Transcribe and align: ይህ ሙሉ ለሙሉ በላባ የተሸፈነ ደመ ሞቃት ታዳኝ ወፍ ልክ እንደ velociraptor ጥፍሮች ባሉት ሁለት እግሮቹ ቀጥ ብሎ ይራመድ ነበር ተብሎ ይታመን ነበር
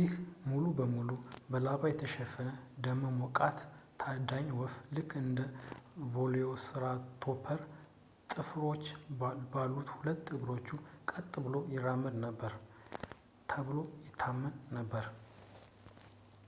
ይህ 0.00 0.12
ሙሉ 0.48 0.64
ለሙሉ 0.80 1.08
በላባ 1.52 1.80
የተሸፈነ 1.90 2.50
ደመ 2.84 3.02
ሞቃት 3.16 3.58
ታዳኝ 4.00 4.46
ወፍ 4.58 4.74
ልክ 4.96 5.10
እንደ 5.22 5.38
velociraptor 6.16 7.58
ጥፍሮች 8.32 8.84
ባሉት 9.54 9.90
ሁለት 9.96 10.24
እግሮቹ 10.38 10.68
ቀጥ 11.12 11.32
ብሎ 11.46 11.54
ይራመድ 11.76 12.16
ነበር 12.26 12.54
ተብሎ 13.52 13.80
ይታመን 14.08 14.54
ነበር 14.78 15.08